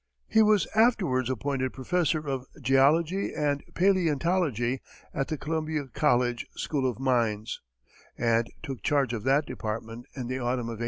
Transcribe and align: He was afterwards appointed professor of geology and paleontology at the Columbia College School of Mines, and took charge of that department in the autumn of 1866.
He 0.27 0.41
was 0.41 0.67
afterwards 0.73 1.29
appointed 1.29 1.73
professor 1.73 2.27
of 2.27 2.47
geology 2.59 3.35
and 3.35 3.63
paleontology 3.75 4.81
at 5.13 5.27
the 5.27 5.37
Columbia 5.37 5.89
College 5.93 6.47
School 6.57 6.89
of 6.89 6.97
Mines, 6.99 7.61
and 8.17 8.51
took 8.63 8.81
charge 8.81 9.13
of 9.13 9.23
that 9.25 9.45
department 9.45 10.07
in 10.15 10.25
the 10.25 10.39
autumn 10.39 10.69
of 10.73 10.79
1866. 10.79 10.79